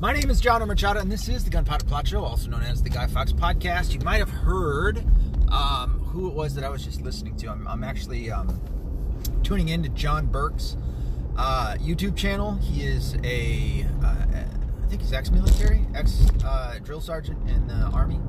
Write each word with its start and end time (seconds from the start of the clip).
My 0.00 0.12
name 0.12 0.30
is 0.30 0.40
John 0.40 0.64
Machado, 0.68 1.00
and 1.00 1.10
this 1.10 1.28
is 1.28 1.42
the 1.42 1.50
Gunpowder 1.50 1.84
Plot 1.84 2.06
Show, 2.06 2.22
also 2.22 2.48
known 2.48 2.62
as 2.62 2.84
the 2.84 2.88
Guy 2.88 3.08
Fawkes 3.08 3.32
Podcast. 3.32 3.92
You 3.92 3.98
might 3.98 4.18
have 4.18 4.30
heard 4.30 5.04
um, 5.50 5.98
who 6.06 6.28
it 6.28 6.34
was 6.34 6.54
that 6.54 6.62
I 6.62 6.68
was 6.68 6.84
just 6.84 7.02
listening 7.02 7.34
to. 7.38 7.48
I'm, 7.48 7.66
I'm 7.66 7.82
actually 7.82 8.30
um, 8.30 8.60
tuning 9.42 9.70
in 9.70 9.82
to 9.82 9.88
John 9.88 10.26
Burke's 10.26 10.76
uh, 11.36 11.74
YouTube 11.80 12.14
channel. 12.16 12.54
He 12.58 12.84
is 12.84 13.16
a, 13.24 13.88
uh, 14.04 14.24
I 14.84 14.86
think 14.86 15.02
he's 15.02 15.12
ex-military, 15.12 15.84
ex-drill 15.96 16.98
uh, 16.98 17.00
sergeant 17.00 17.50
in 17.50 17.66
the 17.66 17.90
Army. 17.92 18.20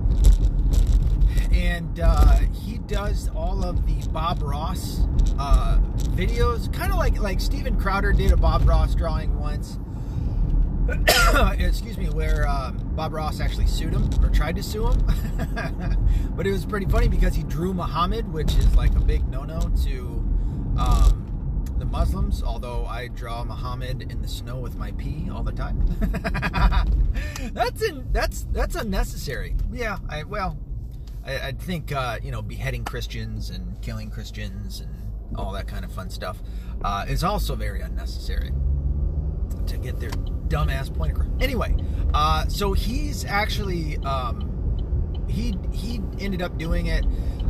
And 1.52 2.00
uh, 2.00 2.38
he 2.64 2.80
does 2.80 3.30
all 3.36 3.64
of 3.64 3.86
the 3.86 4.10
Bob 4.10 4.42
Ross 4.42 5.02
uh, 5.38 5.80
videos, 6.16 6.74
kind 6.74 6.92
of 6.92 6.98
like, 6.98 7.20
like 7.20 7.40
Steven 7.40 7.80
Crowder 7.80 8.12
did 8.12 8.32
a 8.32 8.38
Bob 8.38 8.68
Ross 8.68 8.96
drawing 8.96 9.40
once 9.40 9.78
excuse 11.60 11.98
me, 11.98 12.10
where 12.10 12.48
um, 12.48 12.78
Bob 12.96 13.14
Ross 13.14 13.40
actually 13.40 13.68
sued 13.68 13.94
him 13.94 14.10
or 14.24 14.30
tried 14.30 14.56
to 14.56 14.64
sue 14.64 14.88
him. 14.88 15.06
but 16.36 16.48
it 16.48 16.52
was 16.52 16.66
pretty 16.66 16.86
funny 16.86 17.08
because 17.08 17.36
he 17.36 17.44
drew 17.44 17.74
Muhammad, 17.74 18.32
which 18.32 18.56
is 18.56 18.76
like 18.76 18.96
a 18.96 19.00
big 19.00 19.28
no-no 19.30 19.60
to 19.84 20.02
um, 20.78 21.66
the 21.78 21.86
Muslims. 21.86 22.44
Although 22.44 22.86
I 22.86 23.08
draw 23.10 23.44
Muhammad 23.44 24.12
in 24.12 24.22
the 24.22 24.28
snow 24.28 24.60
with 24.60 24.76
my 24.76 24.92
pee 24.94 25.30
all 25.32 25.44
the 25.44 25.52
time. 25.52 25.86
that's 27.54 27.82
in, 27.82 28.08
that's 28.12 28.48
that's 28.52 28.76
unnecessary. 28.76 29.56
Yeah, 29.72 29.98
I 30.10 30.24
well, 30.24 30.58
I, 31.26 31.40
I 31.40 31.52
think 31.52 31.92
uh, 31.92 32.20
you 32.24 32.32
know 32.32 32.42
beheading 32.42 32.84
Christians 32.84 33.50
and 33.50 33.82
killing 33.82 34.10
Christians 34.10 34.80
and 34.82 34.94
all 35.38 35.52
that 35.54 35.68
kind 35.68 35.86
of 35.86 35.92
fun 35.92 36.10
stuff 36.10 36.42
uh, 36.84 37.06
is 37.08 37.24
also 37.24 37.56
very 37.56 37.82
unnecessary 37.82 38.52
to 39.68 39.78
get 39.78 40.00
their 40.00 40.12
dumbass 40.50 40.94
point 40.94 41.12
across. 41.12 41.28
Anyway, 41.40 41.76
uh, 42.14 42.48
so 42.48 42.74
he's 42.74 43.26
actually 43.26 43.98
um, 44.00 45.26
he 45.28 45.56
he 45.72 46.02
ended 46.20 46.42
up 46.42 46.58
doing 46.58 46.88
it. 46.88 47.06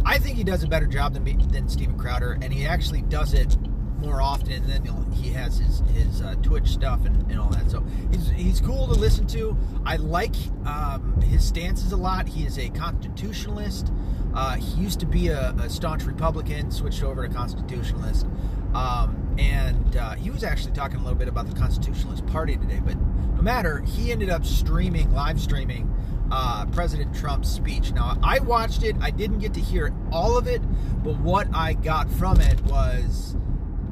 I 0.06 0.18
think 0.18 0.38
he 0.38 0.44
does 0.44 0.64
a 0.64 0.68
better 0.68 0.88
job 0.88 1.14
than 1.14 1.24
than 1.50 1.68
Steven 1.70 1.98
Crowder, 1.98 2.38
and 2.42 2.54
he 2.54 2.66
actually 2.66 3.02
does 3.04 3.34
it 3.34 3.58
more 4.00 4.22
often. 4.22 4.66
Then 4.68 4.86
he 5.14 5.30
has 5.30 5.58
his 5.58 5.82
his 5.94 6.22
uh, 6.22 6.36
Twitch 6.42 6.68
stuff 6.68 7.06
and, 7.06 7.30
and 7.32 7.40
all 7.40 7.50
that. 7.50 7.70
So 7.70 7.84
he's 8.12 8.30
he's 8.30 8.62
cool 8.62 8.88
to 8.88 8.94
listen 8.94 9.28
to. 9.28 9.58
I 9.86 9.98
like 9.98 10.36
um, 10.66 11.22
his 11.22 11.44
stances 11.44 11.92
a 11.92 11.98
lot. 11.98 12.28
He 12.28 12.46
is 12.46 12.58
a 12.58 12.70
constitutionalist. 12.70 13.92
Uh, 14.34 14.56
he 14.56 14.82
used 14.82 15.00
to 15.00 15.08
be 15.08 15.30
a, 15.30 15.52
a, 15.54 15.70
staunch 15.70 16.04
Republican, 16.04 16.70
switched 16.70 17.04
over 17.04 17.28
to 17.28 17.34
constitutionalist. 17.34 18.28
Um, 18.76 19.29
and 19.40 19.96
uh, 19.96 20.16
he 20.16 20.30
was 20.30 20.44
actually 20.44 20.74
talking 20.74 21.00
a 21.00 21.04
little 21.04 21.18
bit 21.18 21.30
about 21.30 21.48
the 21.48 21.56
Constitutionalist 21.56 22.26
Party 22.28 22.58
today. 22.58 22.82
But 22.84 22.98
no 22.98 23.42
matter, 23.42 23.80
he 23.80 24.12
ended 24.12 24.30
up 24.30 24.46
streaming, 24.46 25.14
live 25.14 25.40
streaming 25.40 25.94
uh, 26.32 26.66
President 26.68 27.16
Trump's 27.16 27.50
speech. 27.50 27.94
Now, 27.94 28.18
I 28.22 28.40
watched 28.40 28.84
it. 28.84 28.96
I 29.02 29.12
didn't 29.12 29.40
get 29.40 29.54
to 29.54 29.62
hear 29.62 29.94
all 30.12 30.38
of 30.38 30.46
it, 30.46 30.62
but 31.04 31.18
what 31.20 31.48
I 31.54 31.74
got 31.74 32.10
from 32.10 32.42
it 32.42 32.62
was 32.64 33.36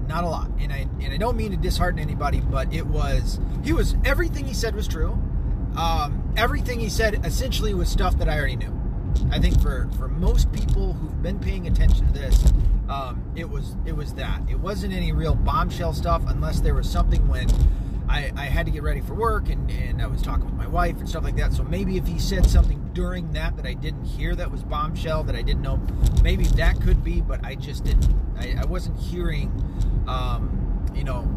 not 0.08 0.23
a 0.23 0.28
lot. 0.28 0.50
And 0.59 0.72
I 0.72 0.88
and 1.02 1.14
I 1.14 1.17
don't 1.17 1.38
mean 1.38 1.52
to 1.52 1.58
dishearten 1.58 2.00
anybody, 2.00 2.42
but 2.42 2.73
it 2.73 2.86
was 2.86 3.39
he 3.64 3.73
was 3.73 3.95
everything 4.06 4.45
he 4.45 4.54
said 4.54 4.76
was 4.76 4.88
true. 4.88 5.11
Um, 5.78 6.34
everything 6.36 6.80
he 6.80 6.89
said 6.89 7.26
essentially 7.26 7.73
was 7.73 7.89
stuff 7.89 8.17
that 8.17 8.28
I 8.28 8.38
already 8.38 8.56
knew. 8.58 8.73
I 9.32 9.39
think 9.39 9.61
for 9.61 9.89
for 9.98 10.08
most 10.08 10.52
people 10.52 10.94
who've 10.94 11.22
been 11.22 11.39
paying 11.39 11.67
attention 11.67 12.06
to 12.08 12.14
this, 12.14 12.52
um, 12.90 13.32
it 13.36 13.50
was 13.50 13.76
it 13.86 13.96
was 13.96 14.14
that. 14.16 14.42
It 14.50 14.60
wasn't 14.60 14.94
any 14.94 15.12
real 15.12 15.36
bombshell 15.36 15.94
stuff 15.94 16.24
unless 16.28 16.62
there 16.62 16.74
was 16.74 16.90
something 16.90 17.28
when 17.28 17.48
I, 18.10 18.32
I 18.38 18.46
had 18.46 18.66
to 18.66 18.72
get 18.72 18.84
ready 18.84 19.02
for 19.02 19.14
work 19.14 19.50
and, 19.50 19.70
and 19.70 20.02
I 20.02 20.08
was 20.08 20.22
talking 20.22 20.46
with 20.46 20.54
my 20.54 20.68
wife 20.68 20.98
and 20.98 21.10
stuff 21.10 21.24
like 21.24 21.36
that. 21.36 21.52
So 21.52 21.64
maybe 21.64 21.98
if 21.98 22.08
he 22.08 22.20
said 22.20 22.46
something 22.46 22.92
during 22.94 23.34
that 23.34 23.58
that 23.58 23.66
I 23.66 23.74
didn't 23.74 24.06
hear 24.06 24.34
that 24.36 24.50
was 24.50 24.64
bombshell 24.64 25.24
that 25.24 25.36
I 25.36 25.42
didn't 25.42 25.62
know, 25.62 25.82
maybe 26.24 26.46
that 26.46 26.80
could 26.82 27.04
be, 27.04 27.20
but 27.20 27.44
I 27.45 27.56
just 27.56 27.84
didn't. 27.84 28.08
I, 28.39 28.56
I 28.61 28.66
wasn't 28.66 28.98
hearing, 28.98 29.52
um, 30.08 30.86
you 30.95 31.04
know, 31.04 31.30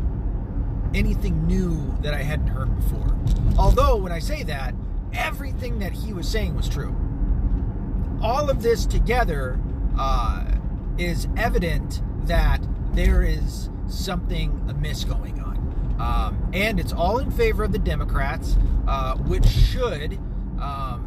anything 0.95 1.47
new 1.47 1.97
that 2.03 2.15
I 2.15 2.23
hadn't 2.23 2.49
heard 2.49 2.75
before. 2.77 3.17
Although 3.59 3.97
when 3.97 4.13
I 4.13 4.21
say 4.21 4.45
that, 4.45 4.75
everything 5.13 5.81
that 5.81 5.93
he 5.93 6.13
was 6.13 6.29
saying 6.29 6.55
was 6.55 6.69
true. 6.69 6.95
All 8.23 8.49
of 8.49 8.63
this 8.63 8.87
together. 8.87 9.59
Uh, 9.99 10.45
is 11.01 11.27
evident 11.37 12.03
that 12.27 12.61
there 12.93 13.23
is 13.23 13.71
something 13.89 14.65
amiss 14.69 15.05
going 15.05 15.41
on. 15.41 15.57
Um, 15.99 16.51
and 16.53 16.79
it's 16.79 16.93
all 16.93 17.19
in 17.19 17.31
favor 17.31 17.65
of 17.65 17.73
the 17.73 17.79
Democrats, 17.79 18.57
uh, 18.87 19.17
which 19.17 19.47
should 19.47 20.19
um, 20.61 21.07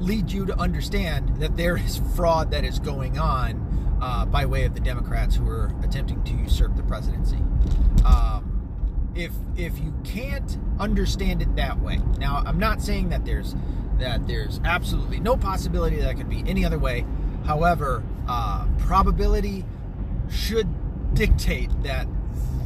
lead 0.00 0.30
you 0.30 0.46
to 0.46 0.58
understand 0.58 1.40
that 1.40 1.56
there 1.56 1.76
is 1.76 2.00
fraud 2.14 2.50
that 2.50 2.64
is 2.64 2.78
going 2.78 3.18
on 3.18 3.98
uh, 4.02 4.26
by 4.26 4.44
way 4.44 4.64
of 4.64 4.74
the 4.74 4.80
Democrats 4.80 5.36
who 5.36 5.48
are 5.48 5.72
attempting 5.82 6.22
to 6.24 6.32
usurp 6.34 6.76
the 6.76 6.82
presidency. 6.82 7.38
Um, 8.04 9.12
if 9.14 9.32
if 9.56 9.78
you 9.78 9.94
can't 10.04 10.58
understand 10.78 11.42
it 11.42 11.54
that 11.56 11.80
way, 11.80 12.00
now 12.18 12.42
I'm 12.44 12.58
not 12.58 12.82
saying 12.82 13.10
that 13.10 13.24
there's 13.24 13.54
that 13.98 14.26
there's 14.26 14.60
absolutely 14.64 15.20
no 15.20 15.36
possibility 15.36 15.96
that 15.96 16.10
it 16.10 16.14
could 16.14 16.30
be 16.30 16.42
any 16.46 16.64
other 16.64 16.78
way. 16.78 17.04
However, 17.44 18.02
uh, 18.28 18.66
probability 18.78 19.64
should 20.30 20.68
dictate 21.14 21.70
that 21.82 22.06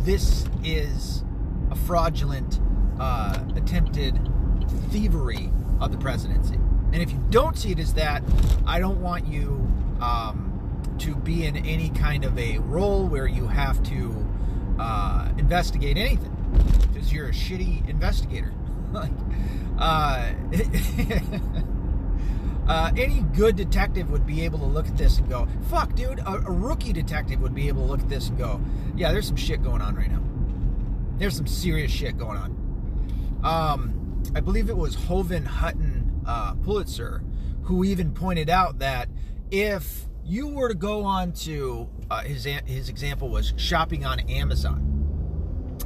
this 0.04 0.46
is 0.62 1.24
a 1.70 1.76
fraudulent 1.76 2.60
uh, 3.00 3.38
attempted 3.56 4.18
thievery 4.90 5.50
of 5.80 5.92
the 5.92 5.98
presidency. 5.98 6.54
And 6.92 7.02
if 7.02 7.10
you 7.10 7.22
don't 7.30 7.58
see 7.58 7.72
it 7.72 7.78
as 7.78 7.94
that, 7.94 8.22
I 8.66 8.78
don't 8.78 9.00
want 9.00 9.26
you 9.26 9.70
um, 10.00 10.96
to 10.98 11.14
be 11.14 11.44
in 11.44 11.56
any 11.56 11.90
kind 11.90 12.24
of 12.24 12.38
a 12.38 12.58
role 12.58 13.06
where 13.06 13.26
you 13.26 13.48
have 13.48 13.82
to 13.84 14.26
uh, 14.78 15.30
investigate 15.38 15.96
anything 15.96 16.32
because 16.92 17.12
you're 17.12 17.28
a 17.28 17.32
shitty 17.32 17.88
investigator. 17.88 18.52
like, 18.92 19.10
uh, 19.78 20.32
Uh, 22.68 22.90
any 22.96 23.20
good 23.34 23.54
detective 23.54 24.10
would 24.10 24.26
be 24.26 24.42
able 24.42 24.58
to 24.58 24.64
look 24.64 24.88
at 24.88 24.96
this 24.96 25.18
and 25.18 25.28
go, 25.28 25.46
fuck, 25.70 25.94
dude, 25.94 26.18
a, 26.18 26.28
a, 26.28 26.50
rookie 26.50 26.92
detective 26.92 27.40
would 27.40 27.54
be 27.54 27.68
able 27.68 27.82
to 27.82 27.92
look 27.92 28.00
at 28.00 28.08
this 28.08 28.28
and 28.28 28.38
go, 28.38 28.60
yeah, 28.96 29.12
there's 29.12 29.26
some 29.26 29.36
shit 29.36 29.62
going 29.62 29.80
on 29.80 29.94
right 29.94 30.10
now. 30.10 30.22
There's 31.18 31.36
some 31.36 31.46
serious 31.46 31.92
shit 31.92 32.18
going 32.18 32.36
on. 32.36 33.40
Um, 33.44 34.22
I 34.34 34.40
believe 34.40 34.68
it 34.68 34.76
was 34.76 34.96
Jovan 34.96 35.44
Hutton 35.44 36.22
uh, 36.26 36.54
Pulitzer 36.54 37.22
who 37.62 37.84
even 37.84 38.12
pointed 38.12 38.48
out 38.48 38.78
that 38.78 39.08
if 39.50 40.06
you 40.24 40.48
were 40.48 40.68
to 40.68 40.74
go 40.74 41.04
on 41.04 41.32
to, 41.32 41.88
uh, 42.10 42.22
his, 42.22 42.44
his 42.44 42.88
example 42.88 43.28
was 43.28 43.52
shopping 43.56 44.04
on 44.04 44.20
Amazon, 44.20 44.92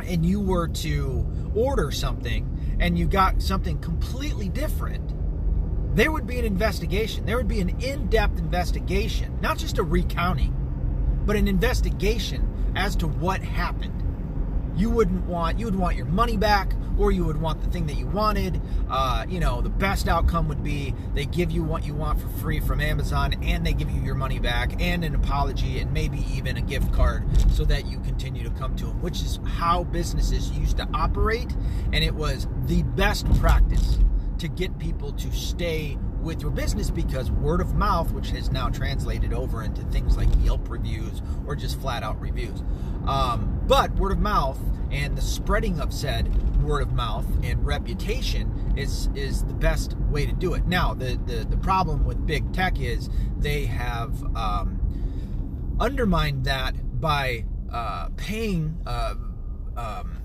and 0.02 0.24
you 0.24 0.40
were 0.40 0.68
to 0.68 1.26
order 1.54 1.90
something 1.90 2.76
and 2.80 2.98
you 2.98 3.06
got 3.06 3.42
something 3.42 3.78
completely 3.80 4.48
different, 4.48 5.09
there 5.94 6.12
would 6.12 6.26
be 6.26 6.38
an 6.38 6.44
investigation. 6.44 7.26
There 7.26 7.36
would 7.36 7.48
be 7.48 7.60
an 7.60 7.80
in 7.80 8.06
depth 8.08 8.38
investigation, 8.38 9.38
not 9.40 9.58
just 9.58 9.78
a 9.78 9.82
recounting, 9.82 10.54
but 11.26 11.36
an 11.36 11.48
investigation 11.48 12.72
as 12.76 12.94
to 12.96 13.08
what 13.08 13.42
happened. 13.42 13.96
You 14.76 14.88
wouldn't 14.90 15.26
want, 15.26 15.58
you 15.58 15.66
would 15.66 15.74
want 15.74 15.96
your 15.96 16.06
money 16.06 16.36
back, 16.36 16.72
or 16.96 17.10
you 17.10 17.24
would 17.24 17.40
want 17.40 17.60
the 17.60 17.68
thing 17.70 17.86
that 17.86 17.96
you 17.96 18.06
wanted. 18.06 18.60
Uh, 18.88 19.26
you 19.28 19.40
know, 19.40 19.60
the 19.60 19.68
best 19.68 20.06
outcome 20.06 20.48
would 20.48 20.62
be 20.62 20.94
they 21.14 21.26
give 21.26 21.50
you 21.50 21.64
what 21.64 21.84
you 21.84 21.94
want 21.94 22.20
for 22.20 22.28
free 22.28 22.60
from 22.60 22.80
Amazon, 22.80 23.34
and 23.42 23.66
they 23.66 23.72
give 23.72 23.90
you 23.90 24.00
your 24.00 24.14
money 24.14 24.38
back, 24.38 24.80
and 24.80 25.04
an 25.04 25.14
apology, 25.14 25.80
and 25.80 25.92
maybe 25.92 26.24
even 26.32 26.56
a 26.56 26.62
gift 26.62 26.92
card 26.92 27.24
so 27.50 27.64
that 27.64 27.86
you 27.86 27.98
continue 28.00 28.44
to 28.44 28.50
come 28.50 28.76
to 28.76 28.86
them, 28.86 29.02
which 29.02 29.22
is 29.22 29.40
how 29.44 29.82
businesses 29.84 30.50
used 30.52 30.76
to 30.76 30.88
operate, 30.94 31.50
and 31.92 32.04
it 32.04 32.14
was 32.14 32.46
the 32.66 32.82
best 32.82 33.26
practice 33.40 33.98
to 34.40 34.48
get 34.48 34.78
people 34.78 35.12
to 35.12 35.30
stay 35.32 35.98
with 36.20 36.42
your 36.42 36.50
business 36.50 36.90
because 36.90 37.30
word 37.30 37.60
of 37.60 37.74
mouth, 37.74 38.10
which 38.12 38.30
has 38.30 38.50
now 38.50 38.68
translated 38.68 39.32
over 39.32 39.62
into 39.62 39.82
things 39.84 40.16
like 40.16 40.28
Yelp 40.42 40.68
reviews 40.68 41.22
or 41.46 41.54
just 41.54 41.80
flat 41.80 42.02
out 42.02 42.20
reviews. 42.20 42.62
Um, 43.06 43.60
but 43.66 43.94
word 43.96 44.12
of 44.12 44.18
mouth 44.18 44.58
and 44.90 45.16
the 45.16 45.22
spreading 45.22 45.80
of 45.80 45.92
said 45.92 46.28
word 46.62 46.82
of 46.82 46.92
mouth 46.92 47.26
and 47.42 47.64
reputation 47.64 48.74
is 48.76 49.08
is 49.14 49.44
the 49.44 49.54
best 49.54 49.94
way 50.10 50.26
to 50.26 50.32
do 50.32 50.54
it. 50.54 50.66
Now, 50.66 50.94
the 50.94 51.18
the, 51.26 51.44
the 51.44 51.56
problem 51.56 52.04
with 52.04 52.26
big 52.26 52.52
tech 52.52 52.80
is 52.80 53.08
they 53.38 53.66
have 53.66 54.22
um, 54.36 55.76
undermined 55.78 56.44
that 56.44 57.00
by 57.00 57.44
uh, 57.72 58.08
paying. 58.16 58.80
Uh, 58.86 59.14
um, 59.76 60.16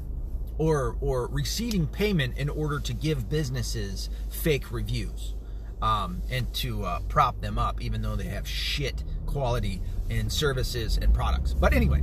or 0.57 0.95
or 1.01 1.27
receiving 1.27 1.87
payment 1.87 2.37
in 2.37 2.49
order 2.49 2.79
to 2.79 2.93
give 2.93 3.29
businesses 3.29 4.09
fake 4.29 4.71
reviews 4.71 5.35
um, 5.81 6.21
and 6.29 6.53
to 6.53 6.83
uh, 6.83 6.99
prop 7.09 7.41
them 7.41 7.57
up, 7.59 7.81
even 7.81 8.01
though 8.01 8.15
they 8.15 8.25
have 8.25 8.47
shit 8.47 9.03
quality 9.25 9.81
in 10.09 10.29
services 10.29 10.97
and 10.97 11.13
products. 11.13 11.53
But 11.53 11.73
anyway, 11.73 12.01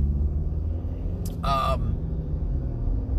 um, 1.43 1.99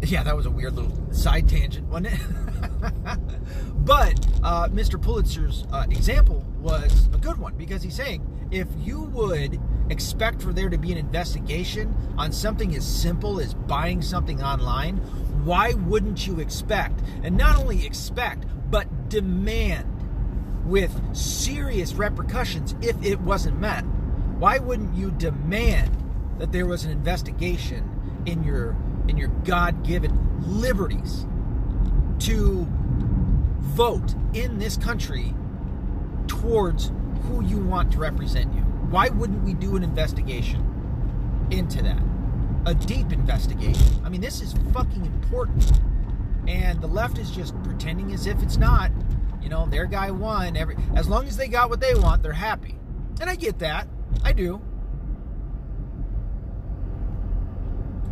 Yeah, 0.03 0.23
that 0.23 0.37
was 0.37 0.47
a 0.47 0.51
weird 0.51 0.75
little 0.77 1.13
side 1.13 1.49
tangent, 1.49 1.89
wasn't 1.89 2.09
it? 2.15 2.21
but 3.77 4.27
uh, 4.43 4.69
Mr. 4.69 5.01
Pulitzer's 5.01 5.65
uh, 5.73 5.87
example 5.91 6.45
was 6.61 7.09
a 7.15 7.19
good 7.19 7.39
one 7.39 7.55
because 7.57 7.83
he's 7.83 7.95
saying 7.95 8.23
if 8.51 8.69
you 8.79 9.03
would 9.03 9.59
expect 9.91 10.43
for 10.43 10.53
there 10.53 10.69
to 10.69 10.77
be 10.79 10.93
an 10.93 10.99
investigation 10.99 11.95
on 12.19 12.33
something 12.33 12.75
as 12.77 12.87
simple 12.87 13.41
as 13.41 13.55
buying 13.55 14.03
something 14.03 14.43
online, 14.43 15.01
why 15.45 15.75
wouldn't 15.75 16.27
you 16.27 16.41
expect, 16.41 17.01
and 17.23 17.37
not 17.37 17.57
only 17.57 17.85
expect, 17.87 18.45
but 18.71 19.09
demand 19.09 19.91
with 20.67 20.93
serious 21.15 21.95
repercussions 21.95 22.75
if 22.81 23.01
it 23.05 23.21
wasn't 23.21 23.61
met? 23.61 23.83
Why 24.39 24.59
wouldn't 24.59 24.95
you 24.95 25.11
demand 25.11 25.91
that 26.39 26.53
there 26.53 26.67
was 26.67 26.85
an 26.85 26.91
investigation 26.91 27.91
in 28.27 28.43
your 28.43 28.77
in 29.07 29.17
your 29.19 29.29
God-given 29.45 30.61
liberties 30.61 31.27
to 32.21 32.67
vote 33.61 34.15
in 34.33 34.59
this 34.59 34.77
country 34.77 35.35
towards 36.27 36.91
who 37.25 37.45
you 37.45 37.59
want 37.59 37.93
to 37.93 37.99
represent 37.99 38.53
you. 38.55 38.61
Why 38.91 39.09
wouldn't 39.09 39.43
we 39.43 39.55
do 39.55 39.77
an 39.77 39.83
investigation 39.83 41.49
into 41.51 41.83
that? 41.83 42.04
A 42.67 42.75
deep 42.75 43.13
investigation. 43.13 44.01
I 44.05 44.09
mean, 44.09 44.21
this 44.21 44.41
is 44.41 44.55
fucking 44.73 45.05
important. 45.05 45.71
And 46.47 46.81
the 46.81 46.87
left 46.87 47.19
is 47.19 47.31
just 47.31 47.61
pretending 47.63 48.13
as 48.13 48.27
if 48.27 48.43
it's 48.43 48.57
not. 48.57 48.91
You 49.43 49.49
know, 49.49 49.67
their 49.67 49.87
guy 49.87 50.11
won. 50.11 50.57
Every 50.57 50.77
as 50.97 51.09
long 51.09 51.27
as 51.27 51.37
they 51.37 51.49
got 51.49 51.69
what 51.69 51.81
they 51.81 51.95
want, 51.95 52.23
they're 52.23 52.33
happy. 52.33 52.79
And 53.21 53.29
I 53.29 53.37
get 53.37 53.59
that. 53.59 53.87
I 54.23 54.33
do. 54.33 54.63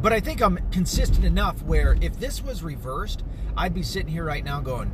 But 0.02 0.12
I 0.12 0.20
think 0.20 0.42
I'm 0.42 0.58
consistent 0.70 1.24
enough 1.24 1.62
where 1.62 1.96
if 2.00 2.18
this 2.18 2.42
was 2.42 2.62
reversed, 2.62 3.22
I'd 3.56 3.72
be 3.72 3.82
sitting 3.82 4.08
here 4.08 4.24
right 4.24 4.44
now 4.44 4.60
going, 4.60 4.90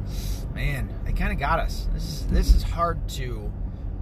"Man, 0.54 0.90
they 1.04 1.12
kind 1.12 1.32
of 1.32 1.38
got 1.38 1.58
us. 1.58 1.88
This 1.93 2.04
is 2.04 2.26
this 2.26 2.54
is 2.54 2.62
hard 2.62 3.08
to 3.11 3.50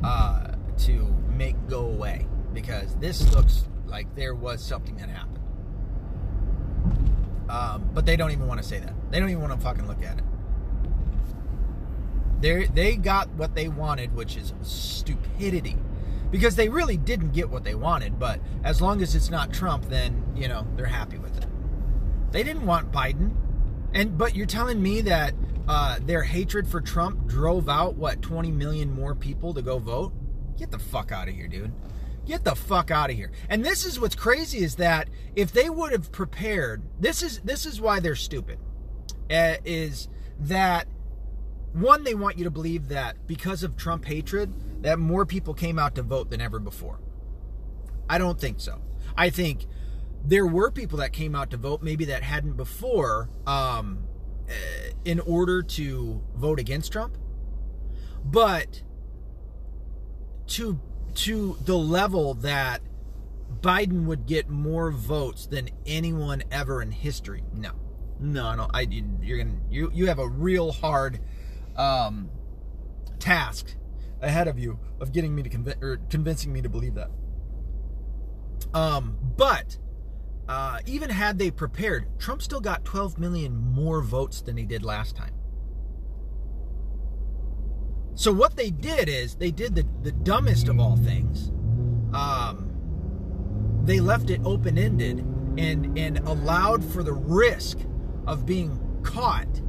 uh, 0.02 0.48
to 0.78 1.14
make 1.30 1.54
go 1.68 1.86
away 1.86 2.26
because 2.52 2.96
this 2.96 3.32
looks 3.32 3.64
like 3.86 4.14
there 4.16 4.34
was 4.34 4.62
something 4.62 4.96
that 4.96 5.08
happened." 5.08 5.45
Um, 7.48 7.90
but 7.94 8.06
they 8.06 8.16
don't 8.16 8.32
even 8.32 8.46
want 8.46 8.60
to 8.60 8.66
say 8.66 8.80
that. 8.80 8.94
They 9.10 9.20
don't 9.20 9.30
even 9.30 9.42
want 9.42 9.54
to 9.54 9.60
fucking 9.60 9.86
look 9.86 10.02
at 10.02 10.18
it. 10.18 10.24
They 12.40 12.66
they 12.66 12.96
got 12.96 13.28
what 13.30 13.54
they 13.54 13.68
wanted, 13.68 14.14
which 14.14 14.36
is 14.36 14.52
stupidity 14.62 15.76
because 16.30 16.56
they 16.56 16.68
really 16.68 16.96
didn't 16.96 17.32
get 17.32 17.48
what 17.50 17.64
they 17.64 17.74
wanted. 17.74 18.18
But 18.18 18.40
as 18.64 18.80
long 18.82 19.00
as 19.00 19.14
it's 19.14 19.30
not 19.30 19.52
Trump, 19.52 19.88
then 19.88 20.24
you 20.34 20.48
know 20.48 20.66
they're 20.76 20.86
happy 20.86 21.18
with 21.18 21.36
it. 21.38 21.46
They 22.32 22.42
didn't 22.42 22.66
want 22.66 22.92
Biden, 22.92 23.34
and 23.94 24.18
but 24.18 24.34
you're 24.34 24.46
telling 24.46 24.82
me 24.82 25.00
that 25.02 25.34
uh, 25.68 25.98
their 26.02 26.22
hatred 26.22 26.68
for 26.68 26.80
Trump 26.80 27.26
drove 27.26 27.68
out 27.68 27.96
what 27.96 28.22
20 28.22 28.50
million 28.50 28.92
more 28.92 29.14
people 29.14 29.54
to 29.54 29.62
go 29.62 29.78
vote? 29.78 30.12
Get 30.56 30.70
the 30.70 30.78
fuck 30.78 31.12
out 31.12 31.28
of 31.28 31.34
here, 31.34 31.48
dude. 31.48 31.72
Get 32.26 32.44
the 32.44 32.56
fuck 32.56 32.90
out 32.90 33.10
of 33.10 33.16
here. 33.16 33.30
And 33.48 33.64
this 33.64 33.86
is 33.86 34.00
what's 34.00 34.16
crazy 34.16 34.58
is 34.58 34.76
that 34.76 35.08
if 35.36 35.52
they 35.52 35.70
would 35.70 35.92
have 35.92 36.10
prepared, 36.10 36.82
this 36.98 37.22
is 37.22 37.40
this 37.40 37.64
is 37.64 37.80
why 37.80 38.00
they're 38.00 38.16
stupid. 38.16 38.58
Uh, 39.30 39.54
is 39.64 40.08
that 40.38 40.86
one 41.72 42.04
they 42.04 42.14
want 42.14 42.38
you 42.38 42.44
to 42.44 42.50
believe 42.50 42.88
that 42.88 43.26
because 43.26 43.62
of 43.62 43.76
Trump 43.76 44.04
hatred, 44.06 44.52
that 44.82 44.98
more 44.98 45.24
people 45.24 45.54
came 45.54 45.78
out 45.78 45.94
to 45.94 46.02
vote 46.02 46.30
than 46.30 46.40
ever 46.40 46.58
before. 46.58 47.00
I 48.08 48.18
don't 48.18 48.40
think 48.40 48.60
so. 48.60 48.80
I 49.16 49.30
think 49.30 49.66
there 50.24 50.46
were 50.46 50.70
people 50.70 50.98
that 50.98 51.12
came 51.12 51.34
out 51.34 51.50
to 51.50 51.56
vote, 51.56 51.82
maybe 51.82 52.04
that 52.06 52.22
hadn't 52.22 52.56
before, 52.56 53.30
um, 53.46 54.04
eh, 54.48 54.92
in 55.04 55.20
order 55.20 55.62
to 55.62 56.22
vote 56.34 56.58
against 56.58 56.92
Trump. 56.92 57.16
But 58.24 58.82
to 60.48 60.80
to 61.16 61.56
the 61.64 61.76
level 61.76 62.34
that 62.34 62.80
Biden 63.60 64.04
would 64.04 64.26
get 64.26 64.48
more 64.48 64.90
votes 64.90 65.46
than 65.46 65.70
anyone 65.86 66.42
ever 66.50 66.82
in 66.82 66.90
history. 66.90 67.42
No, 67.52 67.72
no, 68.20 68.54
no. 68.54 68.68
I 68.72 68.82
you're 69.22 69.38
gonna 69.38 69.58
you 69.70 69.90
you 69.94 70.06
have 70.06 70.18
a 70.18 70.28
real 70.28 70.72
hard 70.72 71.20
um, 71.76 72.30
task 73.18 73.74
ahead 74.20 74.48
of 74.48 74.58
you 74.58 74.78
of 75.00 75.12
getting 75.12 75.34
me 75.34 75.42
to 75.42 75.48
convince 75.48 75.82
or 75.82 75.98
convincing 76.10 76.52
me 76.52 76.62
to 76.62 76.68
believe 76.68 76.94
that. 76.94 77.10
Um, 78.74 79.16
but 79.36 79.78
uh, 80.48 80.80
even 80.86 81.10
had 81.10 81.38
they 81.38 81.50
prepared, 81.50 82.06
Trump 82.18 82.42
still 82.42 82.60
got 82.60 82.84
12 82.84 83.18
million 83.18 83.56
more 83.56 84.02
votes 84.02 84.40
than 84.42 84.56
he 84.56 84.64
did 84.64 84.84
last 84.84 85.16
time. 85.16 85.32
So 88.16 88.32
what 88.32 88.56
they 88.56 88.70
did 88.70 89.08
is 89.08 89.34
they 89.34 89.50
did 89.50 89.74
the, 89.74 89.86
the 90.02 90.10
dumbest 90.10 90.68
of 90.68 90.80
all 90.80 90.96
things. 90.96 91.50
Um, 92.14 92.72
they 93.84 94.00
left 94.00 94.30
it 94.30 94.40
open 94.44 94.78
ended 94.78 95.18
and 95.58 95.96
and 95.98 96.18
allowed 96.20 96.82
for 96.84 97.02
the 97.02 97.12
risk 97.12 97.78
of 98.26 98.44
being 98.46 98.80
caught 99.02 99.60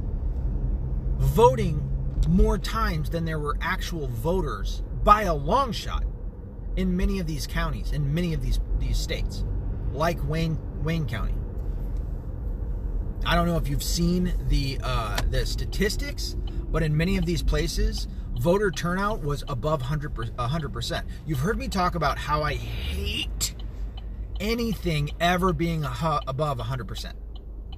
voting 1.18 1.84
more 2.28 2.58
times 2.58 3.10
than 3.10 3.24
there 3.24 3.38
were 3.38 3.56
actual 3.60 4.08
voters 4.08 4.82
by 5.04 5.22
a 5.22 5.34
long 5.34 5.72
shot 5.72 6.04
in 6.76 6.96
many 6.96 7.18
of 7.18 7.26
these 7.26 7.46
counties, 7.46 7.92
in 7.92 8.12
many 8.14 8.32
of 8.32 8.42
these 8.42 8.60
these 8.78 8.96
states, 8.96 9.44
like 9.92 10.18
Wayne 10.26 10.58
Wayne 10.82 11.06
County. 11.06 11.34
I 13.26 13.34
don't 13.34 13.46
know 13.46 13.56
if 13.56 13.68
you've 13.68 13.82
seen 13.82 14.32
the 14.48 14.78
uh, 14.82 15.18
the 15.28 15.44
statistics, 15.44 16.34
but 16.70 16.82
in 16.82 16.96
many 16.96 17.18
of 17.18 17.26
these 17.26 17.42
places, 17.42 18.08
voter 18.38 18.70
turnout 18.70 19.22
was 19.22 19.44
above 19.48 19.80
100 19.80 20.72
percent. 20.72 21.06
You've 21.26 21.40
heard 21.40 21.58
me 21.58 21.68
talk 21.68 21.94
about 21.94 22.18
how 22.18 22.42
I 22.42 22.54
hate 22.54 23.54
anything 24.40 25.10
ever 25.20 25.52
being 25.52 25.84
above 25.84 26.58
100 26.58 26.86
percent. 26.86 27.16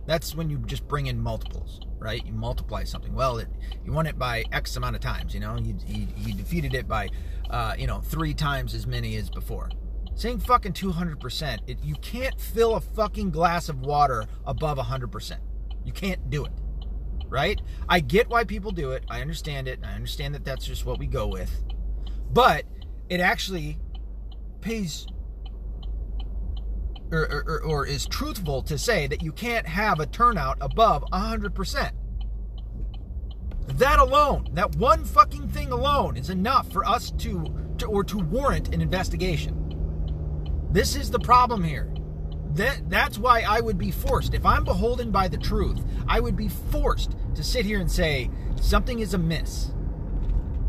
That's 0.06 0.34
when 0.34 0.50
you 0.50 0.58
just 0.58 0.88
bring 0.88 1.06
in 1.06 1.20
multiples 1.20 1.80
right? 2.00 2.24
You 2.26 2.32
multiply 2.32 2.84
something. 2.84 3.14
Well, 3.14 3.38
it, 3.38 3.48
you 3.84 3.92
won 3.92 4.06
it 4.06 4.18
by 4.18 4.44
X 4.50 4.74
amount 4.76 4.96
of 4.96 5.02
times. 5.02 5.34
You 5.34 5.40
know, 5.40 5.56
you, 5.58 5.76
you, 5.86 6.08
you 6.16 6.34
defeated 6.34 6.74
it 6.74 6.88
by, 6.88 7.10
uh, 7.50 7.74
you 7.78 7.86
know, 7.86 8.00
three 8.00 8.34
times 8.34 8.74
as 8.74 8.86
many 8.86 9.16
as 9.16 9.30
before. 9.30 9.70
Saying 10.14 10.40
fucking 10.40 10.72
200%, 10.72 11.58
it, 11.66 11.78
you 11.84 11.94
can't 11.96 12.38
fill 12.40 12.74
a 12.74 12.80
fucking 12.80 13.30
glass 13.30 13.68
of 13.68 13.80
water 13.80 14.26
above 14.44 14.78
100%. 14.78 15.38
You 15.84 15.92
can't 15.92 16.28
do 16.30 16.44
it, 16.44 16.52
right? 17.30 17.60
I 17.88 18.00
get 18.00 18.28
why 18.28 18.44
people 18.44 18.72
do 18.72 18.92
it. 18.92 19.04
I 19.08 19.20
understand 19.20 19.68
it. 19.68 19.80
I 19.82 19.92
understand 19.92 20.34
that 20.34 20.44
that's 20.44 20.66
just 20.66 20.84
what 20.84 20.99
we 20.99 21.06
go 21.06 21.26
with. 21.26 21.50
But 22.32 22.64
it 23.08 23.20
actually 23.20 23.78
pays 24.60 25.06
or, 27.12 27.44
or, 27.46 27.62
or, 27.62 27.87
is 27.87 28.06
truthful 28.06 28.62
to 28.62 28.78
say 28.78 29.08
that 29.08 29.20
you 29.20 29.32
can't 29.32 29.66
have 29.66 29.99
a 29.99 30.06
turnout 30.06 30.56
above 30.60 31.02
100%. 31.12 31.90
That 33.66 33.99
alone, 33.99 34.50
that 34.52 34.76
one 34.76 35.04
fucking 35.04 35.49
thing 35.49 35.72
alone, 35.72 36.16
is 36.16 36.30
enough 36.30 36.70
for 36.72 36.84
us 36.84 37.10
to, 37.12 37.44
to 37.78 37.87
or 37.87 38.04
to 38.04 38.18
warrant 38.18 38.72
an 38.72 38.80
investigation. 38.80 40.68
This 40.70 40.94
is 40.94 41.10
the 41.10 41.18
problem 41.18 41.64
here. 41.64 41.92
That, 42.54 42.90
that's 42.90 43.19
why 43.19 43.42
I 43.42 43.61
would 43.61 43.78
be 43.78 43.90
forced, 43.90 44.35
if 44.35 44.45
I'm 44.45 44.64
beholden 44.64 45.11
by 45.11 45.28
the 45.28 45.38
truth, 45.38 45.80
I 46.09 46.21
would 46.21 46.37
be 46.37 46.49
forced 46.49 47.16
to 47.35 47.45
sit 47.45 47.64
here 47.64 47.80
and 47.80 47.90
say 47.90 48.30
something 48.61 48.99
is 48.99 49.14
amiss. 49.14 49.73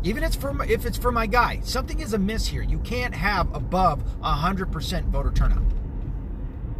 Even 0.04 0.22
it's 0.24 0.36
for 0.36 0.64
if 0.64 0.84
it's 0.86 0.98
for 0.98 1.12
my 1.12 1.26
guy, 1.26 1.60
something 1.62 2.00
is 2.00 2.12
amiss 2.12 2.46
here. 2.46 2.62
You 2.62 2.78
can't 2.80 3.14
have 3.14 3.54
above 3.54 4.02
100% 4.20 5.04
voter 5.04 5.30
turnout. 5.32 5.62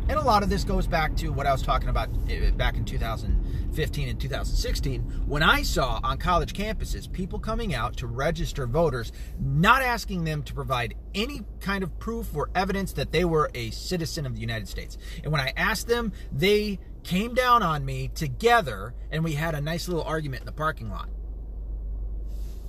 And 0.09 0.19
a 0.19 0.23
lot 0.23 0.43
of 0.43 0.51
this 0.51 0.65
goes 0.65 0.87
back 0.87 1.17
to 1.17 1.29
what 1.31 1.47
I 1.47 1.53
was 1.53 1.63
talking 1.63 1.89
about 1.89 2.09
eh, 2.29 2.51
back 2.51 2.77
in 2.77 2.85
2015 2.85 4.09
and 4.09 4.21
2016 4.21 5.01
when 5.27 5.43
I 5.43 5.63
saw 5.63 6.01
on 6.03 6.19
college 6.19 6.53
campuses 6.53 7.11
people 7.11 7.39
coming 7.39 7.73
out 7.75 7.97
to 7.99 8.07
register 8.07 8.67
voters, 8.67 9.13
not 9.39 9.81
asking 9.81 10.25
them 10.25 10.43
to 10.43 10.55
provide 10.55 10.95
any 11.15 11.43
kind 11.61 11.85
of 11.85 11.99
proof 11.99 12.35
or 12.35 12.51
evidence 12.55 12.93
that 12.95 13.13
they 13.13 13.25
were 13.25 13.51
a 13.55 13.71
citizen 13.71 14.27
of 14.27 14.35
the 14.35 14.41
United 14.41 14.69
States. 14.69 14.99
And 15.23 15.31
when 15.31 15.41
I 15.41 15.53
asked 15.57 15.87
them, 15.87 16.13
they 16.33 16.81
came 17.05 17.35
down 17.35 17.63
on 17.63 17.85
me 17.85 18.09
together 18.09 18.95
and 19.11 19.23
we 19.23 19.35
had 19.35 19.55
a 19.55 19.61
nice 19.61 19.89
little 19.89 20.05
argument 20.05 20.43
in 20.43 20.47
the 20.47 20.53
parking 20.53 20.91
lot 20.91 21.09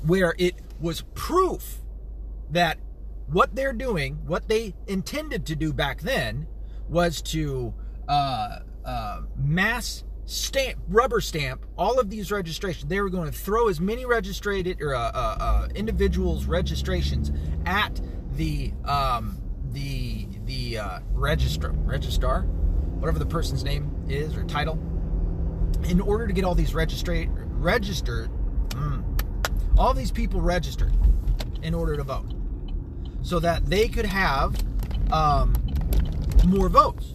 where 0.04 0.36
it 0.38 0.56
was 0.80 1.04
proof 1.14 1.82
that 2.52 2.78
what 3.28 3.56
they're 3.56 3.74
doing, 3.74 4.20
what 4.26 4.48
they 4.50 4.76
intended 4.88 5.46
to 5.46 5.56
do 5.56 5.74
back 5.74 6.02
then, 6.02 6.46
was 6.90 7.22
to 7.22 7.74
uh, 8.08 8.60
uh, 8.86 9.22
mass 9.38 10.04
stamp, 10.26 10.80
rubber 10.88 11.22
stamp 11.22 11.66
all 11.78 12.00
of 12.00 12.10
these 12.10 12.32
registrations. 12.32 12.90
They 12.90 13.02
were 13.02 13.10
going 13.10 13.32
to 13.32 13.38
throw 13.38 13.68
as 13.68 13.80
many 13.80 14.06
registered 14.06 14.82
or 14.82 14.96
uh, 14.96 15.00
uh, 15.00 15.38
uh, 15.40 15.68
individuals' 15.76 16.46
registrations 16.46 17.32
at 17.66 18.00
the 18.36 18.74
um, 18.86 19.42
the 19.72 20.28
the 20.46 20.78
uh, 20.80 21.00
registrar, 21.14 21.72
registrar, 21.72 22.42
whatever 23.00 23.20
the 23.20 23.26
person's 23.26 23.64
name 23.64 23.92
is 24.10 24.36
or 24.36 24.44
title. 24.44 24.80
in 25.90 26.00
order 26.02 26.28
to 26.28 26.34
get 26.34 26.44
all 26.44 26.56
these 26.56 26.74
registrate 26.74 27.30
registered, 27.32 28.30
mm, 28.70 29.04
all 29.78 29.94
these 29.94 30.12
people 30.12 30.42
registered 30.42 30.94
in 31.62 31.74
order 31.74 31.96
to 31.96 32.04
vote, 32.04 32.34
so 33.22 33.40
that 33.40 33.66
they 33.66 33.88
could 33.88 34.06
have 34.06 34.56
um, 35.12 35.54
more 36.46 36.70
votes. 36.70 37.14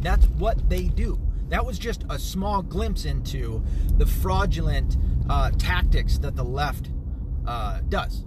That's 0.00 0.26
what 0.26 0.68
they 0.68 0.84
do. 0.84 1.18
That 1.48 1.64
was 1.64 1.78
just 1.78 2.04
a 2.10 2.18
small 2.18 2.62
glimpse 2.62 3.04
into 3.04 3.62
the 3.96 4.06
fraudulent 4.06 4.96
uh, 5.28 5.50
tactics 5.52 6.18
that 6.18 6.36
the 6.36 6.44
left 6.44 6.90
uh, 7.46 7.80
does. 7.88 8.24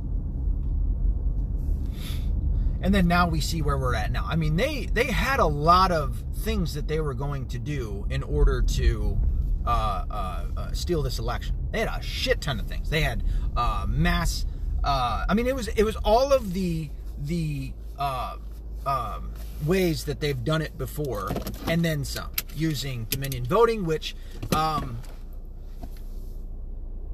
And 2.82 2.94
then 2.94 3.08
now 3.08 3.28
we 3.28 3.42
see 3.42 3.62
where 3.62 3.78
we're 3.78 3.96
at 3.96 4.12
now. 4.12 4.26
I 4.28 4.36
mean, 4.36 4.56
they 4.56 4.86
they 4.86 5.06
had 5.06 5.40
a 5.40 5.46
lot 5.46 5.92
of 5.92 6.24
things 6.42 6.74
that 6.76 6.88
they 6.88 7.00
were 7.00 7.16
going 7.16 7.48
to 7.48 7.60
do 7.60 8.06
in 8.10 8.22
order 8.22 8.62
to 8.62 9.18
uh, 9.66 10.06
uh, 10.10 10.46
uh, 10.56 10.72
steal 10.74 11.02
this 11.02 11.20
election. 11.20 11.56
They 11.72 11.80
had 11.80 11.90
a 11.90 12.02
shit 12.02 12.40
ton 12.40 12.60
of 12.60 12.68
things. 12.68 12.90
They 12.90 13.02
had 13.02 13.24
uh, 13.56 13.86
mass. 13.90 14.46
Uh, 14.84 15.26
I 15.28 15.34
mean, 15.34 15.48
it 15.48 15.56
was 15.56 15.68
it 15.70 15.84
was 15.84 15.96
all 15.98 16.32
of 16.32 16.54
the 16.54 16.90
the 17.18 17.74
uh, 17.98 18.38
um, 18.88 19.32
ways 19.66 20.06
that 20.06 20.20
they've 20.22 20.44
done 20.44 20.62
it 20.62 20.78
before, 20.78 21.30
and 21.68 21.84
then 21.84 22.06
some 22.06 22.30
using 22.56 23.06
Dominion 23.10 23.46
voting, 23.46 23.86
which 23.86 24.16
um, 24.56 24.98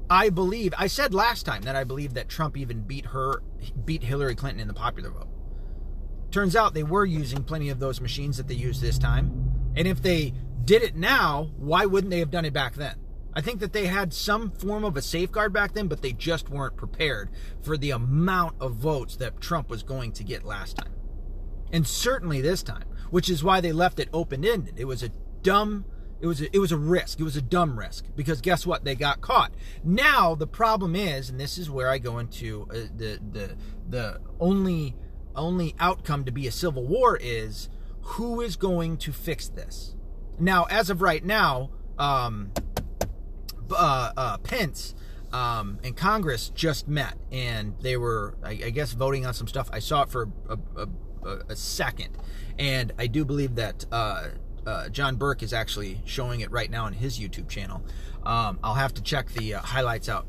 I 0.08 0.30
believe. 0.30 0.72
I 0.78 0.86
said 0.86 1.12
last 1.12 1.44
time 1.44 1.62
that 1.62 1.74
I 1.74 1.84
believe 1.84 2.14
that 2.14 2.28
Trump 2.28 2.56
even 2.56 2.80
beat 2.82 3.06
her, 3.06 3.42
beat 3.84 4.04
Hillary 4.04 4.36
Clinton 4.36 4.60
in 4.60 4.68
the 4.68 4.74
popular 4.74 5.10
vote. 5.10 5.28
Turns 6.30 6.56
out 6.56 6.74
they 6.74 6.82
were 6.82 7.04
using 7.04 7.42
plenty 7.42 7.68
of 7.70 7.80
those 7.80 8.00
machines 8.00 8.36
that 8.36 8.48
they 8.48 8.54
used 8.54 8.80
this 8.80 8.98
time. 8.98 9.72
And 9.76 9.88
if 9.88 10.02
they 10.02 10.32
did 10.64 10.82
it 10.82 10.96
now, 10.96 11.50
why 11.56 11.86
wouldn't 11.86 12.10
they 12.10 12.20
have 12.20 12.30
done 12.30 12.44
it 12.44 12.52
back 12.52 12.74
then? 12.74 12.96
I 13.34 13.40
think 13.40 13.58
that 13.60 13.72
they 13.72 13.86
had 13.86 14.14
some 14.14 14.52
form 14.52 14.84
of 14.84 14.96
a 14.96 15.02
safeguard 15.02 15.52
back 15.52 15.74
then, 15.74 15.88
but 15.88 16.02
they 16.02 16.12
just 16.12 16.48
weren't 16.48 16.76
prepared 16.76 17.30
for 17.62 17.76
the 17.76 17.90
amount 17.90 18.54
of 18.60 18.74
votes 18.74 19.16
that 19.16 19.40
Trump 19.40 19.68
was 19.68 19.82
going 19.82 20.12
to 20.12 20.24
get 20.24 20.44
last 20.44 20.76
time. 20.76 20.92
And 21.74 21.84
certainly 21.88 22.40
this 22.40 22.62
time, 22.62 22.84
which 23.10 23.28
is 23.28 23.42
why 23.42 23.60
they 23.60 23.72
left 23.72 23.98
it 23.98 24.08
open 24.12 24.44
ended. 24.44 24.74
It 24.78 24.84
was 24.84 25.02
a 25.02 25.08
dumb 25.42 25.84
it 26.20 26.26
was 26.28 26.40
a, 26.40 26.54
it 26.54 26.60
was 26.60 26.70
a 26.70 26.78
risk. 26.78 27.18
It 27.18 27.24
was 27.24 27.36
a 27.36 27.42
dumb 27.42 27.76
risk 27.76 28.06
because 28.14 28.40
guess 28.40 28.64
what? 28.64 28.84
They 28.84 28.94
got 28.94 29.20
caught. 29.20 29.52
Now 29.82 30.36
the 30.36 30.46
problem 30.46 30.94
is, 30.94 31.28
and 31.28 31.38
this 31.38 31.58
is 31.58 31.68
where 31.68 31.90
I 31.90 31.98
go 31.98 32.18
into 32.18 32.68
uh, 32.70 32.74
the 32.96 33.18
the 33.30 33.56
the 33.90 34.20
only 34.38 34.94
only 35.34 35.74
outcome 35.80 36.24
to 36.26 36.30
be 36.30 36.46
a 36.46 36.52
civil 36.52 36.86
war 36.86 37.18
is 37.20 37.68
who 38.02 38.40
is 38.40 38.54
going 38.54 38.96
to 38.98 39.12
fix 39.12 39.48
this. 39.48 39.96
Now, 40.38 40.64
as 40.70 40.90
of 40.90 41.02
right 41.02 41.24
now, 41.24 41.70
um, 41.98 42.52
uh, 43.70 44.12
uh, 44.16 44.38
Pence 44.38 44.94
um, 45.32 45.80
and 45.82 45.96
Congress 45.96 46.50
just 46.50 46.86
met, 46.86 47.18
and 47.32 47.74
they 47.80 47.96
were, 47.96 48.36
I, 48.42 48.50
I, 48.50 48.70
guess, 48.70 48.92
voting 48.92 49.26
on 49.26 49.34
some 49.34 49.48
stuff. 49.48 49.68
I 49.72 49.80
saw 49.80 50.02
it 50.02 50.08
for 50.08 50.28
a, 50.48 50.54
a, 50.76 50.82
a 50.82 50.88
second, 51.54 52.16
and 52.58 52.92
I 52.98 53.06
do 53.06 53.24
believe 53.24 53.54
that 53.56 53.84
uh, 53.90 54.28
uh, 54.66 54.88
John 54.88 55.16
Burke 55.16 55.42
is 55.42 55.52
actually 55.52 56.00
showing 56.04 56.40
it 56.40 56.50
right 56.50 56.70
now 56.70 56.84
on 56.84 56.92
his 56.92 57.18
YouTube 57.18 57.48
channel. 57.48 57.82
Um, 58.24 58.58
I'll 58.62 58.74
have 58.74 58.94
to 58.94 59.02
check 59.02 59.28
the 59.30 59.54
uh, 59.54 59.60
highlights 59.60 60.08
out. 60.08 60.26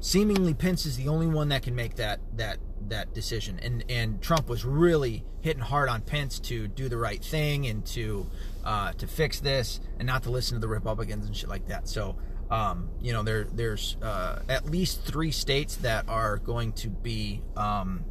Seemingly, 0.00 0.54
Pence 0.54 0.86
is 0.86 0.96
the 0.96 1.08
only 1.08 1.26
one 1.26 1.48
that 1.48 1.62
can 1.62 1.74
make 1.74 1.96
that 1.96 2.20
that 2.36 2.58
that 2.88 3.14
decision. 3.14 3.58
And 3.60 3.84
and 3.88 4.22
Trump 4.22 4.48
was 4.48 4.64
really 4.64 5.24
hitting 5.40 5.62
hard 5.62 5.88
on 5.88 6.02
Pence 6.02 6.38
to 6.40 6.68
do 6.68 6.88
the 6.88 6.96
right 6.96 7.22
thing 7.22 7.66
and 7.66 7.84
to 7.86 8.26
uh, 8.64 8.92
to 8.92 9.06
fix 9.06 9.40
this 9.40 9.80
and 9.98 10.06
not 10.06 10.22
to 10.24 10.30
listen 10.30 10.56
to 10.56 10.60
the 10.60 10.68
Republicans 10.68 11.26
and 11.26 11.36
shit 11.36 11.48
like 11.48 11.66
that. 11.68 11.88
So 11.88 12.16
um, 12.50 12.90
you 13.00 13.12
know 13.12 13.22
there 13.22 13.44
there's 13.44 13.96
uh, 14.02 14.40
at 14.48 14.66
least 14.70 15.02
three 15.02 15.32
states 15.32 15.76
that 15.76 16.08
are 16.08 16.38
going 16.38 16.72
to 16.74 16.88
be 16.88 17.42
um, 17.56 18.04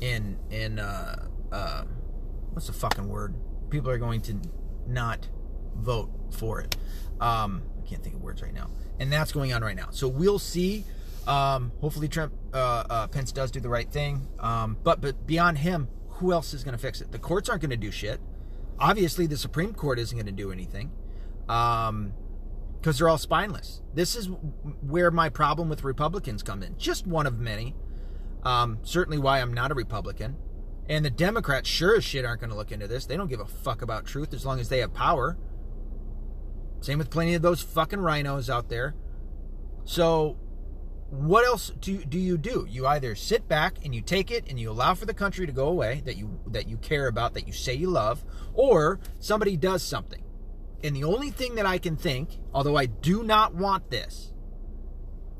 in 0.00 0.38
in 0.50 0.78
uh, 0.78 1.28
uh 1.52 1.84
what's 2.52 2.66
the 2.66 2.72
fucking 2.72 3.08
word? 3.08 3.34
People 3.70 3.90
are 3.90 3.98
going 3.98 4.20
to 4.22 4.40
not 4.86 5.28
vote 5.76 6.10
for 6.30 6.60
it. 6.60 6.76
Um, 7.20 7.62
I 7.82 7.88
can't 7.88 8.02
think 8.02 8.16
of 8.16 8.22
words 8.22 8.42
right 8.42 8.54
now, 8.54 8.70
and 8.98 9.12
that's 9.12 9.32
going 9.32 9.52
on 9.52 9.62
right 9.62 9.76
now. 9.76 9.88
So 9.90 10.08
we'll 10.08 10.38
see 10.38 10.84
um, 11.26 11.72
hopefully, 11.80 12.08
Trump 12.08 12.32
uh, 12.52 12.84
uh, 12.88 13.06
Pence 13.08 13.32
does 13.32 13.50
do 13.50 13.60
the 13.60 13.68
right 13.68 13.90
thing. 13.90 14.28
Um, 14.38 14.76
but 14.82 15.00
but 15.00 15.26
beyond 15.26 15.58
him, 15.58 15.88
who 16.08 16.32
else 16.32 16.54
is 16.54 16.64
going 16.64 16.72
to 16.76 16.80
fix 16.80 17.00
it? 17.00 17.12
The 17.12 17.18
courts 17.18 17.48
aren't 17.48 17.62
going 17.62 17.70
to 17.70 17.76
do 17.76 17.90
shit. 17.90 18.20
Obviously, 18.78 19.26
the 19.26 19.36
Supreme 19.36 19.72
Court 19.72 19.98
isn't 19.98 20.16
going 20.16 20.26
to 20.26 20.32
do 20.32 20.52
anything 20.52 20.90
because 21.46 21.88
um, 21.88 22.12
they're 22.82 23.08
all 23.08 23.18
spineless. 23.18 23.82
This 23.94 24.16
is 24.16 24.28
where 24.82 25.10
my 25.10 25.28
problem 25.28 25.68
with 25.68 25.84
Republicans 25.84 26.42
come 26.42 26.62
in. 26.62 26.76
Just 26.76 27.06
one 27.06 27.26
of 27.26 27.38
many. 27.38 27.74
Um, 28.44 28.78
certainly, 28.82 29.18
why 29.18 29.40
I'm 29.40 29.54
not 29.54 29.70
a 29.70 29.74
Republican. 29.74 30.36
And 30.88 31.04
the 31.04 31.10
Democrats 31.10 31.68
sure 31.68 31.96
as 31.96 32.04
shit 32.04 32.24
aren't 32.24 32.40
going 32.40 32.50
to 32.50 32.56
look 32.56 32.70
into 32.70 32.86
this. 32.86 33.06
They 33.06 33.16
don't 33.16 33.28
give 33.28 33.40
a 33.40 33.46
fuck 33.46 33.80
about 33.80 34.04
truth 34.04 34.34
as 34.34 34.44
long 34.44 34.60
as 34.60 34.68
they 34.68 34.80
have 34.80 34.92
power. 34.92 35.38
Same 36.80 36.98
with 36.98 37.08
plenty 37.08 37.34
of 37.34 37.40
those 37.40 37.62
fucking 37.62 38.00
RINOs 38.00 38.50
out 38.50 38.68
there. 38.68 38.94
So 39.84 40.36
what 41.08 41.46
else 41.46 41.70
do, 41.80 42.04
do 42.04 42.18
you 42.18 42.36
do? 42.36 42.66
You 42.68 42.86
either 42.86 43.14
sit 43.14 43.48
back 43.48 43.78
and 43.84 43.94
you 43.94 44.02
take 44.02 44.30
it 44.30 44.44
and 44.48 44.60
you 44.60 44.70
allow 44.70 44.94
for 44.94 45.06
the 45.06 45.14
country 45.14 45.46
to 45.46 45.52
go 45.52 45.68
away 45.68 46.02
that 46.04 46.16
you 46.16 46.40
that 46.48 46.68
you 46.68 46.76
care 46.76 47.06
about, 47.06 47.32
that 47.34 47.46
you 47.46 47.54
say 47.54 47.72
you 47.72 47.88
love, 47.88 48.24
or 48.52 49.00
somebody 49.20 49.56
does 49.56 49.82
something. 49.82 50.22
And 50.82 50.94
the 50.94 51.04
only 51.04 51.30
thing 51.30 51.54
that 51.54 51.64
I 51.64 51.78
can 51.78 51.96
think, 51.96 52.38
although 52.52 52.76
I 52.76 52.86
do 52.86 53.22
not 53.22 53.54
want 53.54 53.90
this, 53.90 54.33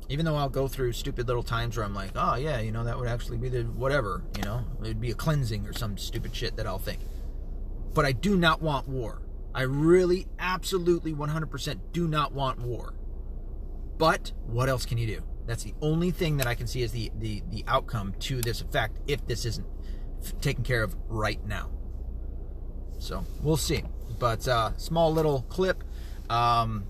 even 0.09 0.25
though 0.25 0.35
I'll 0.35 0.49
go 0.49 0.67
through 0.67 0.93
stupid 0.93 1.27
little 1.27 1.43
times 1.43 1.77
where 1.77 1.85
I'm 1.85 1.95
like, 1.95 2.11
oh 2.15 2.35
yeah, 2.35 2.59
you 2.59 2.71
know, 2.71 2.83
that 2.83 2.97
would 2.97 3.07
actually 3.07 3.37
be 3.37 3.49
the 3.49 3.63
whatever, 3.63 4.23
you 4.37 4.43
know, 4.43 4.63
it'd 4.81 5.01
be 5.01 5.11
a 5.11 5.15
cleansing 5.15 5.65
or 5.67 5.73
some 5.73 5.97
stupid 5.97 6.35
shit 6.35 6.55
that 6.57 6.67
I'll 6.67 6.79
think. 6.79 6.99
But 7.93 8.05
I 8.05 8.11
do 8.11 8.35
not 8.35 8.61
want 8.61 8.87
war. 8.87 9.21
I 9.53 9.61
really, 9.61 10.27
absolutely, 10.37 11.13
100% 11.13 11.79
do 11.93 12.07
not 12.07 12.33
want 12.33 12.59
war. 12.59 12.93
But 13.97 14.33
what 14.45 14.67
else 14.67 14.85
can 14.85 14.97
you 14.97 15.07
do? 15.07 15.23
That's 15.45 15.63
the 15.63 15.73
only 15.81 16.11
thing 16.11 16.37
that 16.37 16.47
I 16.47 16.55
can 16.55 16.67
see 16.67 16.83
as 16.83 16.91
the, 16.91 17.11
the, 17.17 17.41
the 17.49 17.63
outcome 17.67 18.13
to 18.21 18.41
this 18.41 18.61
effect 18.61 18.99
if 19.07 19.25
this 19.25 19.45
isn't 19.45 19.65
taken 20.41 20.63
care 20.63 20.83
of 20.83 20.95
right 21.07 21.43
now. 21.45 21.69
So 22.99 23.25
we'll 23.41 23.57
see. 23.57 23.83
But 24.19 24.47
uh, 24.47 24.75
small 24.77 25.13
little 25.13 25.43
clip. 25.43 25.83
Um, 26.29 26.85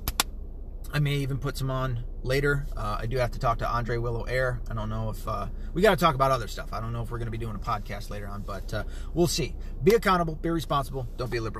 I 0.93 0.99
may 0.99 1.15
even 1.15 1.37
put 1.37 1.57
some 1.57 1.69
on 1.69 2.03
later. 2.23 2.65
Uh, 2.75 2.97
I 2.99 3.05
do 3.05 3.17
have 3.17 3.31
to 3.31 3.39
talk 3.39 3.59
to 3.59 3.69
Andre 3.69 3.97
Willow 3.97 4.23
Air. 4.23 4.61
I 4.69 4.73
don't 4.73 4.89
know 4.89 5.09
if 5.09 5.27
uh, 5.27 5.47
we 5.73 5.81
got 5.81 5.91
to 5.91 6.03
talk 6.03 6.15
about 6.15 6.31
other 6.31 6.47
stuff. 6.47 6.71
I 6.71 6.79
don't 6.79 6.93
know 6.93 7.01
if 7.01 7.11
we're 7.11 7.17
going 7.17 7.27
to 7.27 7.31
be 7.31 7.37
doing 7.37 7.55
a 7.55 7.59
podcast 7.59 8.09
later 8.09 8.27
on, 8.27 8.41
but 8.41 8.73
uh, 8.73 8.83
we'll 9.13 9.27
see. 9.27 9.55
Be 9.83 9.93
accountable, 9.93 10.35
be 10.35 10.49
responsible, 10.49 11.07
don't 11.17 11.29
be 11.29 11.37
a 11.37 11.41
liberal. 11.41 11.53